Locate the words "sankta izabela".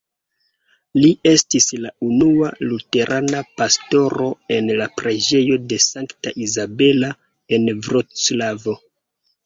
5.89-7.15